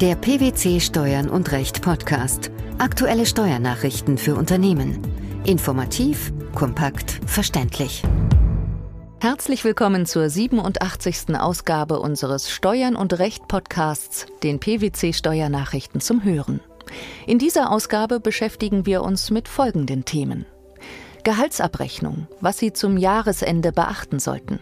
[0.00, 2.50] Der PwC Steuern und Recht Podcast.
[2.78, 4.98] Aktuelle Steuernachrichten für Unternehmen.
[5.44, 8.02] Informativ, kompakt, verständlich.
[9.20, 11.38] Herzlich willkommen zur 87.
[11.38, 16.60] Ausgabe unseres Steuern und Recht Podcasts, den PwC Steuernachrichten zum Hören.
[17.26, 20.46] In dieser Ausgabe beschäftigen wir uns mit folgenden Themen.
[21.24, 24.60] Gehaltsabrechnung, was Sie zum Jahresende beachten sollten.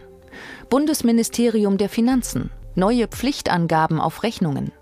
[0.69, 4.73] Bundesministerium der Finanzen, neue Pflichtangaben auf Rechnungen.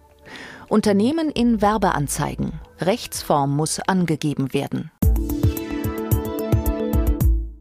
[0.70, 2.60] Unternehmen in Werbeanzeigen.
[2.82, 4.92] Rechtsform muss angegeben werden.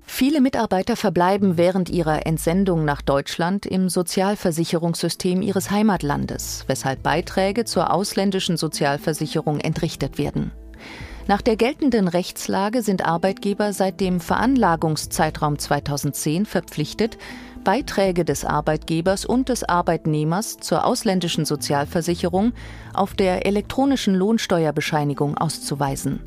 [0.03, 7.93] Viele Mitarbeiter verbleiben während ihrer Entsendung nach Deutschland im Sozialversicherungssystem ihres Heimatlandes, weshalb Beiträge zur
[7.93, 10.51] ausländischen Sozialversicherung entrichtet werden.
[11.29, 17.19] Nach der geltenden Rechtslage sind Arbeitgeber seit dem Veranlagungszeitraum 2010 verpflichtet,
[17.67, 22.53] Beiträge des Arbeitgebers und des Arbeitnehmers zur ausländischen Sozialversicherung
[22.95, 26.21] auf der elektronischen Lohnsteuerbescheinigung auszuweisen.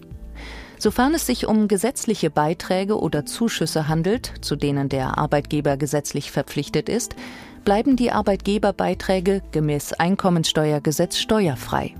[0.77, 6.89] Sofern es sich um gesetzliche Beiträge oder Zuschüsse handelt, zu denen der Arbeitgeber gesetzlich verpflichtet
[6.89, 7.15] ist,
[7.63, 11.95] bleiben die Arbeitgeberbeiträge gemäß Einkommensteuergesetz steuerfrei.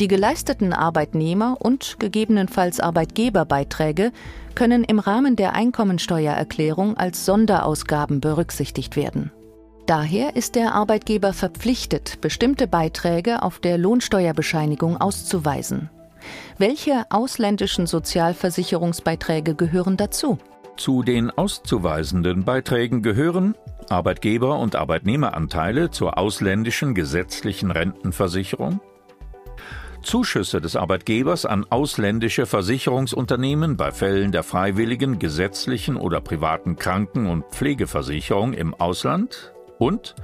[0.00, 4.10] Die geleisteten Arbeitnehmer und gegebenenfalls Arbeitgeberbeiträge
[4.54, 9.32] können im Rahmen der Einkommensteuererklärung als Sonderausgaben berücksichtigt werden.
[9.86, 15.90] Daher ist der Arbeitgeber verpflichtet, bestimmte Beiträge auf der Lohnsteuerbescheinigung auszuweisen.
[16.56, 20.38] Welche ausländischen Sozialversicherungsbeiträge gehören dazu?
[20.76, 23.54] Zu den auszuweisenden Beiträgen gehören
[23.90, 28.80] Arbeitgeber- und Arbeitnehmeranteile zur ausländischen gesetzlichen Rentenversicherung,
[30.04, 37.44] Zuschüsse des Arbeitgebers an ausländische Versicherungsunternehmen bei Fällen der freiwilligen, gesetzlichen oder privaten Kranken- und
[37.46, 40.14] Pflegeversicherung im Ausland und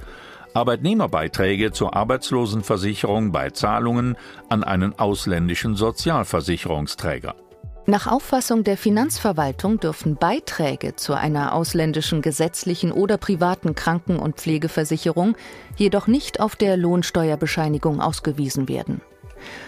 [0.53, 4.15] Arbeitnehmerbeiträge zur Arbeitslosenversicherung bei Zahlungen
[4.49, 7.35] an einen ausländischen Sozialversicherungsträger.
[7.87, 15.35] Nach Auffassung der Finanzverwaltung dürfen Beiträge zu einer ausländischen gesetzlichen oder privaten Kranken- und Pflegeversicherung
[15.77, 19.01] jedoch nicht auf der Lohnsteuerbescheinigung ausgewiesen werden.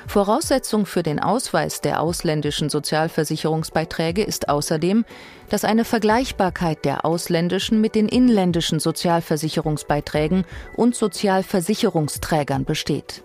[0.08, 5.06] Voraussetzung für den Ausweis der ausländischen Sozialversicherungsbeiträge ist außerdem,
[5.50, 10.46] dass eine Vergleichbarkeit der ausländischen mit den inländischen Sozialversicherungsbeiträgen
[10.76, 13.24] und Sozialversicherungsträgern besteht.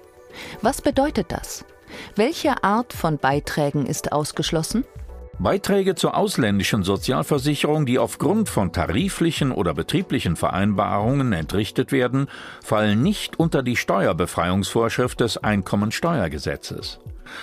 [0.63, 1.65] Was bedeutet das?
[2.17, 4.85] Welche Art von Beiträgen ist ausgeschlossen?
[5.41, 12.27] Beiträge zur ausländischen Sozialversicherung, die aufgrund von tariflichen oder betrieblichen Vereinbarungen entrichtet werden,
[12.61, 16.99] fallen nicht unter die Steuerbefreiungsvorschrift des Einkommensteuergesetzes.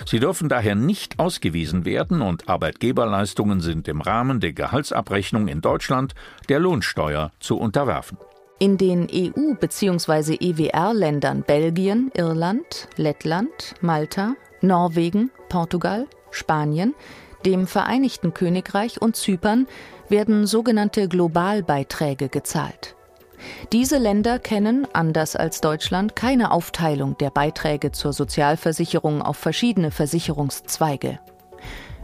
[0.05, 6.15] Sie dürfen daher nicht ausgewiesen werden und Arbeitgeberleistungen sind im Rahmen der Gehaltsabrechnung in Deutschland
[6.49, 8.17] der Lohnsteuer zu unterwerfen.
[8.59, 10.35] In den EU- bzw.
[10.35, 16.93] EWR-Ländern Belgien, Irland, Lettland, Malta, Norwegen, Portugal, Spanien
[17.45, 19.67] dem Vereinigten Königreich und Zypern
[20.09, 22.95] werden sogenannte Globalbeiträge gezahlt.
[23.71, 31.19] Diese Länder kennen, anders als Deutschland, keine Aufteilung der Beiträge zur Sozialversicherung auf verschiedene Versicherungszweige.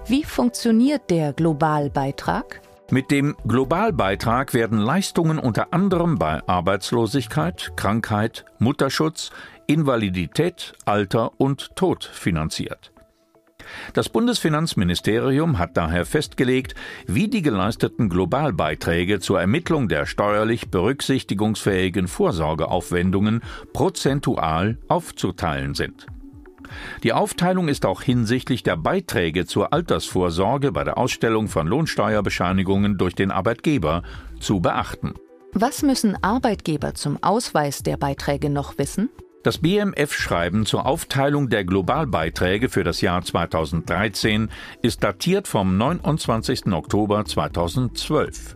[0.05, 2.61] Wie funktioniert der Globalbeitrag?
[2.89, 9.31] Mit dem Globalbeitrag werden Leistungen unter anderem bei Arbeitslosigkeit, Krankheit, Mutterschutz,
[9.67, 12.91] Invalidität, Alter und Tod finanziert.
[13.93, 16.75] Das Bundesfinanzministerium hat daher festgelegt,
[17.07, 23.41] wie die geleisteten Globalbeiträge zur Ermittlung der steuerlich berücksichtigungsfähigen Vorsorgeaufwendungen
[23.73, 26.07] prozentual aufzuteilen sind.
[27.03, 33.15] Die Aufteilung ist auch hinsichtlich der Beiträge zur Altersvorsorge bei der Ausstellung von Lohnsteuerbescheinigungen durch
[33.15, 34.03] den Arbeitgeber
[34.39, 35.13] zu beachten.
[35.53, 39.09] Was müssen Arbeitgeber zum Ausweis der Beiträge noch wissen?
[39.43, 44.49] Das BMF-Schreiben zur Aufteilung der Globalbeiträge für das Jahr 2013
[44.83, 46.67] ist datiert vom 29.
[46.67, 48.55] Oktober 2012.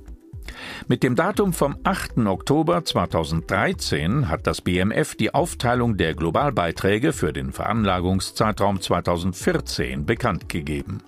[0.87, 2.19] Mit dem Datum vom 8.
[2.27, 11.01] Oktober 2013 hat das BMF die Aufteilung der Globalbeiträge für den Veranlagungszeitraum 2014 bekannt gegeben.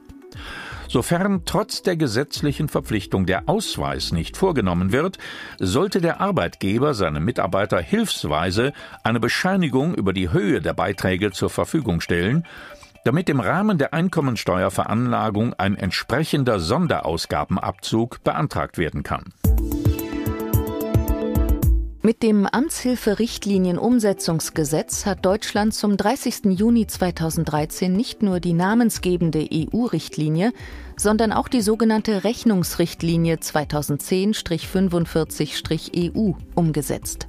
[0.89, 5.18] Sofern trotz der gesetzlichen Verpflichtung der Ausweis nicht vorgenommen wird,
[5.60, 8.72] sollte der Arbeitgeber seinem Mitarbeiter hilfsweise
[9.04, 12.45] eine Bescheinigung über die Höhe der Beiträge zur Verfügung stellen,
[13.04, 19.33] damit im Rahmen der Einkommensteuerveranlagung ein entsprechender Sonderausgabenabzug beantragt werden kann.
[22.07, 26.57] Mit dem Amtshilferichtlinienumsetzungsgesetz hat Deutschland zum 30.
[26.57, 30.54] Juni 2013 nicht nur die namensgebende EU-Richtlinie,
[30.95, 37.27] sondern auch die sogenannte Rechnungsrichtlinie 2010-45-EU umgesetzt.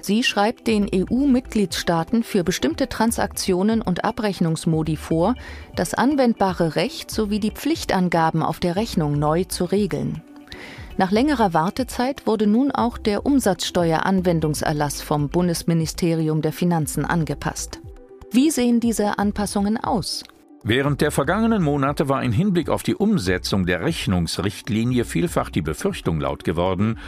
[0.00, 5.36] Sie schreibt den EU-Mitgliedstaaten für bestimmte Transaktionen und Abrechnungsmodi vor,
[5.76, 10.20] das anwendbare Recht sowie die Pflichtangaben auf der Rechnung neu zu regeln.
[11.00, 17.80] Nach längerer Wartezeit wurde nun auch der Umsatzsteueranwendungserlass vom Bundesministerium der Finanzen angepasst.
[18.32, 20.24] Wie sehen diese Anpassungen aus?
[20.62, 26.20] Während der vergangenen Monate war im Hinblick auf die Umsetzung der Rechnungsrichtlinie vielfach die Befürchtung
[26.20, 26.98] laut geworden,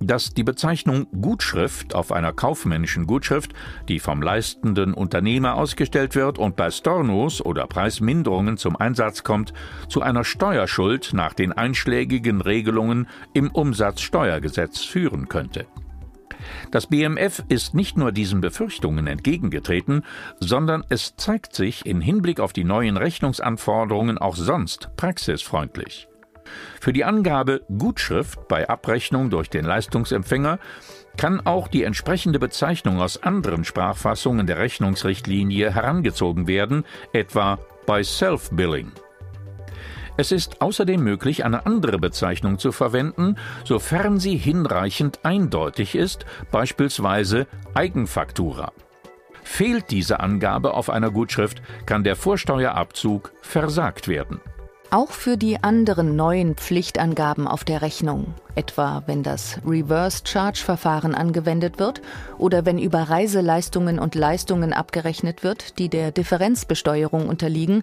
[0.00, 3.52] dass die Bezeichnung Gutschrift auf einer kaufmännischen Gutschrift,
[3.88, 9.52] die vom leistenden Unternehmer ausgestellt wird und bei Stornos oder Preisminderungen zum Einsatz kommt,
[9.88, 15.66] zu einer Steuerschuld nach den einschlägigen Regelungen im Umsatzsteuergesetz führen könnte.
[16.70, 20.02] Das BMF ist nicht nur diesen Befürchtungen entgegengetreten,
[20.40, 26.08] sondern es zeigt sich in Hinblick auf die neuen Rechnungsanforderungen auch sonst praxisfreundlich.
[26.80, 30.58] Für die Angabe Gutschrift bei Abrechnung durch den Leistungsempfänger
[31.16, 38.92] kann auch die entsprechende Bezeichnung aus anderen Sprachfassungen der Rechnungsrichtlinie herangezogen werden, etwa bei Self-Billing.
[40.16, 47.48] Es ist außerdem möglich, eine andere Bezeichnung zu verwenden, sofern sie hinreichend eindeutig ist, beispielsweise
[47.74, 48.72] Eigenfaktura.
[49.42, 54.40] Fehlt diese Angabe auf einer Gutschrift, kann der Vorsteuerabzug versagt werden.
[54.94, 61.16] Auch für die anderen neuen Pflichtangaben auf der Rechnung, etwa wenn das Reverse Charge Verfahren
[61.16, 62.00] angewendet wird
[62.38, 67.82] oder wenn über Reiseleistungen und Leistungen abgerechnet wird, die der Differenzbesteuerung unterliegen,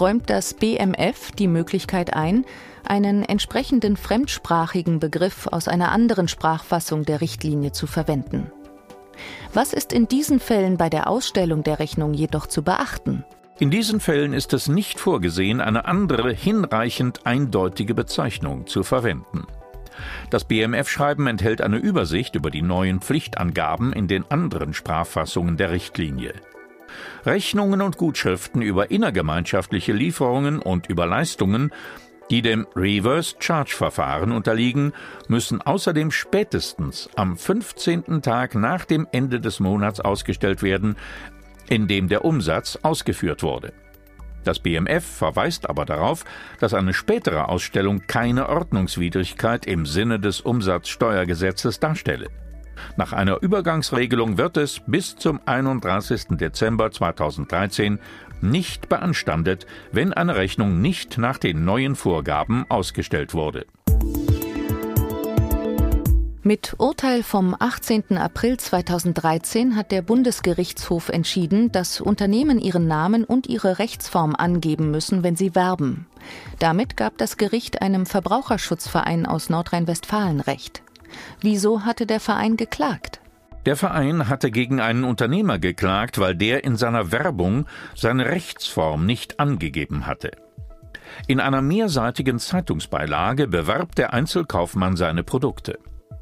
[0.00, 2.46] räumt das BMF die Möglichkeit ein,
[2.88, 8.50] einen entsprechenden fremdsprachigen Begriff aus einer anderen Sprachfassung der Richtlinie zu verwenden.
[9.52, 13.26] Was ist in diesen Fällen bei der Ausstellung der Rechnung jedoch zu beachten?
[13.58, 19.46] In diesen Fällen ist es nicht vorgesehen, eine andere hinreichend eindeutige Bezeichnung zu verwenden.
[20.28, 26.34] Das BMF-Schreiben enthält eine Übersicht über die neuen Pflichtangaben in den anderen Sprachfassungen der Richtlinie.
[27.24, 31.72] Rechnungen und Gutschriften über innergemeinschaftliche Lieferungen und über Leistungen,
[32.30, 34.92] die dem Reverse Charge Verfahren unterliegen,
[35.28, 38.20] müssen außerdem spätestens am 15.
[38.20, 40.96] Tag nach dem Ende des Monats ausgestellt werden,
[41.68, 43.72] in dem der Umsatz ausgeführt wurde.
[44.44, 46.24] Das BMF verweist aber darauf,
[46.60, 52.28] dass eine spätere Ausstellung keine Ordnungswidrigkeit im Sinne des Umsatzsteuergesetzes darstelle.
[52.96, 56.36] Nach einer Übergangsregelung wird es bis zum 31.
[56.38, 57.98] Dezember 2013
[58.40, 63.66] nicht beanstandet, wenn eine Rechnung nicht nach den neuen Vorgaben ausgestellt wurde.
[66.46, 68.18] Mit Urteil vom 18.
[68.18, 75.24] April 2013 hat der Bundesgerichtshof entschieden, dass Unternehmen ihren Namen und ihre Rechtsform angeben müssen,
[75.24, 76.06] wenn sie werben.
[76.60, 80.84] Damit gab das Gericht einem Verbraucherschutzverein aus Nordrhein-Westfalen Recht.
[81.40, 83.18] Wieso hatte der Verein geklagt?
[83.64, 87.66] Der Verein hatte gegen einen Unternehmer geklagt, weil der in seiner Werbung
[87.96, 90.30] seine Rechtsform nicht angegeben hatte.
[91.26, 95.80] In einer mehrseitigen Zeitungsbeilage bewarb der Einzelkaufmann seine Produkte.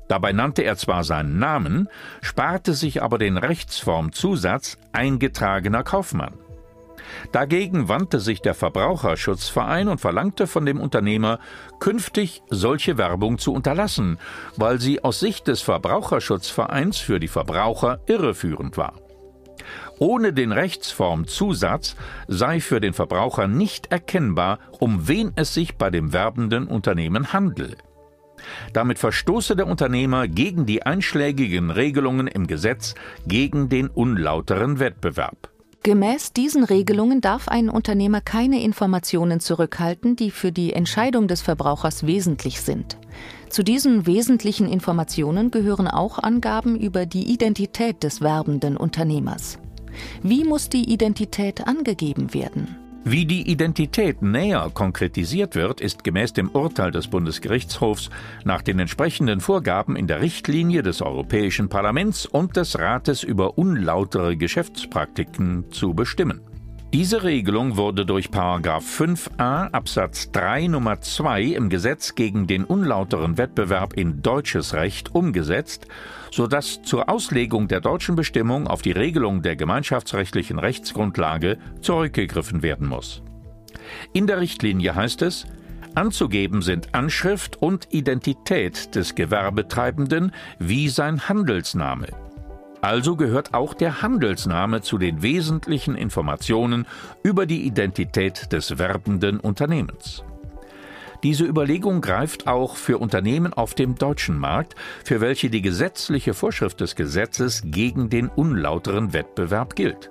[0.08, 1.88] Dabei nannte er zwar seinen Namen,
[2.20, 6.34] sparte sich aber den Rechtsformzusatz eingetragener Kaufmann.
[7.32, 11.38] Dagegen wandte sich der Verbraucherschutzverein und verlangte von dem Unternehmer,
[11.80, 14.18] künftig solche Werbung zu unterlassen,
[14.56, 18.94] weil sie aus Sicht des Verbraucherschutzvereins für die Verbraucher irreführend war.
[19.98, 21.96] Ohne den Rechtsformzusatz
[22.26, 27.76] sei für den Verbraucher nicht erkennbar, um wen es sich bei dem werbenden Unternehmen handele.
[28.72, 32.94] Damit verstoße der Unternehmer gegen die einschlägigen Regelungen im Gesetz
[33.26, 35.50] gegen den unlauteren Wettbewerb.
[35.84, 42.06] Gemäß diesen Regelungen darf ein Unternehmer keine Informationen zurückhalten, die für die Entscheidung des Verbrauchers
[42.06, 42.96] wesentlich sind.
[43.50, 49.58] Zu diesen wesentlichen Informationen gehören auch Angaben über die Identität des werbenden Unternehmers.
[50.22, 52.78] Wie muss die Identität angegeben werden?
[53.06, 58.08] Wie die Identität näher konkretisiert wird, ist gemäß dem Urteil des Bundesgerichtshofs
[58.44, 64.38] nach den entsprechenden Vorgaben in der Richtlinie des Europäischen Parlaments und des Rates über unlautere
[64.38, 66.40] Geschäftspraktiken zu bestimmen.
[66.94, 73.94] Diese Regelung wurde durch 5a Absatz 3 Nummer 2 im Gesetz gegen den unlauteren Wettbewerb
[73.94, 75.88] in deutsches Recht umgesetzt,
[76.30, 83.24] sodass zur Auslegung der deutschen Bestimmung auf die Regelung der gemeinschaftsrechtlichen Rechtsgrundlage zurückgegriffen werden muss.
[84.12, 85.46] In der Richtlinie heißt es,
[85.96, 92.23] Anzugeben sind Anschrift und Identität des Gewerbetreibenden wie sein Handelsname.
[92.84, 96.86] Also gehört auch der Handelsname zu den wesentlichen Informationen
[97.22, 100.22] über die Identität des werbenden Unternehmens.
[101.22, 106.78] Diese Überlegung greift auch für Unternehmen auf dem deutschen Markt, für welche die gesetzliche Vorschrift
[106.82, 110.10] des Gesetzes gegen den unlauteren Wettbewerb gilt.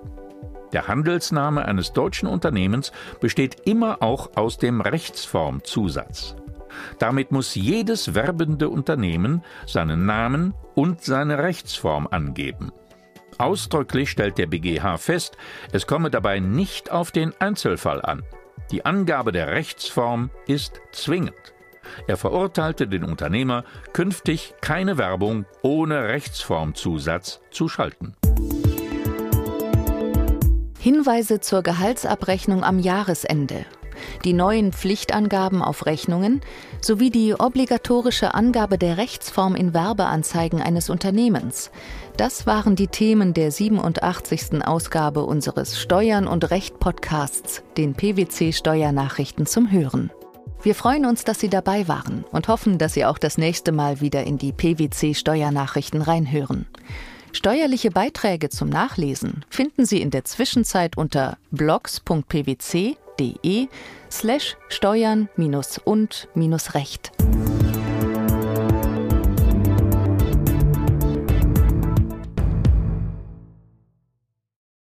[0.72, 2.90] Der Handelsname eines deutschen Unternehmens
[3.20, 6.34] besteht immer auch aus dem Rechtsformzusatz.
[6.98, 12.72] Damit muss jedes werbende Unternehmen seinen Namen und seine Rechtsform angeben.
[13.38, 15.36] Ausdrücklich stellt der BGH fest,
[15.72, 18.22] es komme dabei nicht auf den Einzelfall an.
[18.70, 21.34] Die Angabe der Rechtsform ist zwingend.
[22.06, 28.14] Er verurteilte den Unternehmer, künftig keine Werbung ohne Rechtsformzusatz zu schalten.
[30.78, 33.64] Hinweise zur Gehaltsabrechnung am Jahresende
[34.24, 36.40] die neuen Pflichtangaben auf Rechnungen
[36.80, 41.70] sowie die obligatorische Angabe der Rechtsform in Werbeanzeigen eines Unternehmens.
[42.16, 44.64] Das waren die Themen der 87.
[44.64, 50.10] Ausgabe unseres Steuern und Recht Podcasts, den PwC Steuernachrichten zum Hören.
[50.62, 54.00] Wir freuen uns, dass Sie dabei waren und hoffen, dass Sie auch das nächste Mal
[54.00, 56.66] wieder in die PwC Steuernachrichten reinhören.
[57.32, 62.94] Steuerliche Beiträge zum Nachlesen finden Sie in der Zwischenzeit unter blogs.pwc.de
[64.10, 65.28] slash steuern
[65.84, 66.28] und
[66.74, 67.12] recht.